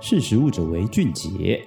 [0.00, 1.60] 识食物者为俊杰。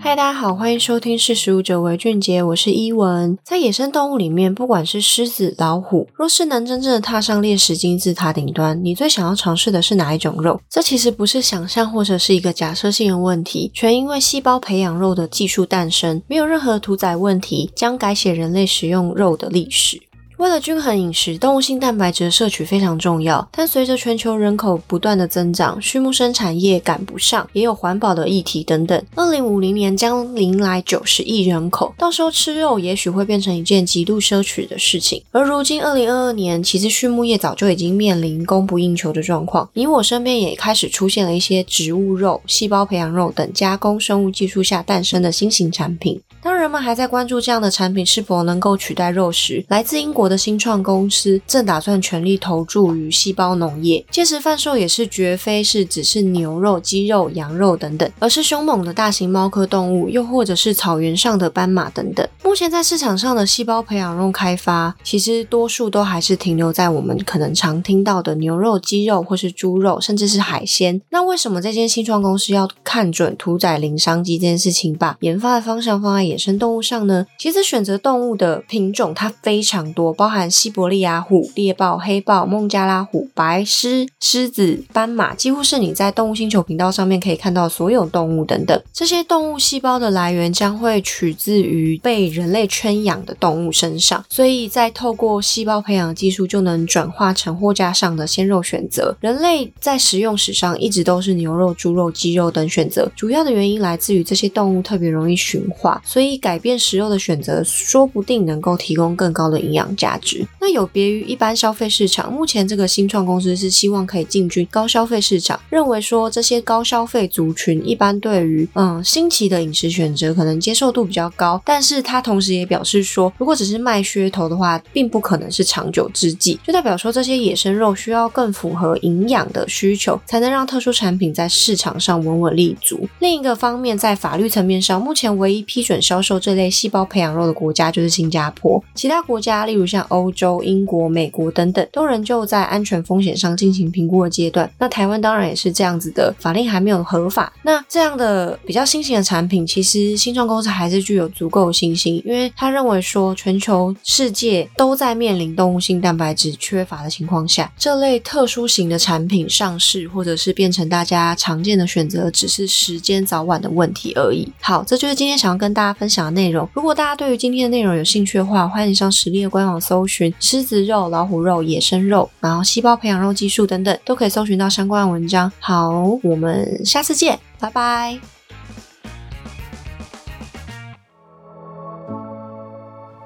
[0.00, 3.36] 嗨，大家好，欢迎收听《识食物者为俊杰》，我是依文。
[3.44, 10.58] 在野生动物里面，不管是狮子、老虎，若是能真正的踏上猎食金字塔顶端，你最想要尝试的是哪一种肉？
[10.70, 20.00] 这其实不是想象或者是一个假设性的问题，全因为细胞培养肉的技术诞生，没有任何屠宰问题，将改写人类食用肉的历史。
[20.40, 23.46] 为了均衡饮食，动物性蛋白质的摄取非常重要。
[23.52, 29.04] 但随着全球人口不断的增长，畜牧生产业赶不上，也有环保的议题等等。
[29.14, 35.22] 二零五零年将迎来九十亿人口，到时候吃肉也许会变成一件极度奢侈的事情。
[35.30, 39.68] 而如今二零二二年，其实畜牧业早就已经面临供不应求的状况。
[39.74, 46.18] 你我身边也开始出现了一些植物肉、细胞培养肉等加工生物技术下诞生的新型产品。
[46.60, 62.26] 人们还在关注这样的产品是否能够取代肉食，来自英国的新创公司正打算全力投注于细胞农业，届时贩售也是绝非是只是牛肉、鸡肉、羊肉等等，而是凶猛的大型猫科动物，又或者是草原上的斑马等等。
[62.44, 71.00] 目前在市场上的细胞培养肉开发，其实多数都还是停留在我们可能常听到的牛肉、鸡肉或是猪肉，甚至是海鲜。
[71.10, 77.26] 那为什么这间新创公司要看准屠宰零商机这件事情，把研发的方向放在野生动物上呢？
[77.38, 88.82] 其实选择动物的品种它非常多，包含西伯利亚虎、猎豹、黑豹、孟加拉虎、白狮、狮子、斑马，几乎是你在动物星球频道上面可以看到所有动物等等。
[88.92, 99.16] 这些动物细胞的来源将会取自于被人类圈养的动物身上，所以在透过细胞培养技术就能转化成货架上的鲜肉选择。
[99.20, 110.46] 人类在食用史上一直都是牛肉、猪肉、鸡肉等选择，主要的原因来自于这些动物特别容易驯化，所以改变食肉的选择，说不定能够提供更高的营养价值。
[110.60, 133.08] 那有别于一般消费市场，目前这个新创公司是希望可以进军高消费市场，认为说这些高消费族群一般对于嗯新奇的饮食选择可能接受度比较高，但是它同时也表示说，如果只是卖噱头的话，并不可能是长久之计，就代表说这些野生肉需要更符合营养的需求，才能让特殊产品在市场上稳稳立足。
[133.18, 144.70] 另一个方面，在法律层面上，目前唯一批准销售受这类细胞培养肉的国家就是新加坡，其他国家例如像欧洲、英国、美国等等，都仍旧在安全风险上进行评估的阶段。
[144.78, 147.52] 那台湾当然也是这样子的，法令还没有合法。
[147.64, 164.48] 那这样的比较新型的产品，其实新创公司还是具有足够信心，因为他认为说，全球世界都在面临动物性蛋白质缺乏的情况下，这类特殊型的产品上市，或者是变成大家常见的选择，只是时间早晚的问题而已。
[164.60, 166.68] 好，这就是今天想要跟大家分享的内容。
[166.74, 175.50] 如果大家对于今天的内容有兴趣的话，欢迎上实力的官网搜寻狮子肉、老虎肉、野生肉，然后细胞培养肉技术等等，都可以搜寻到相关的文章。
[175.60, 178.18] 好，我们下次见，拜拜。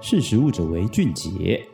[0.00, 1.64] 识食物者为俊杰。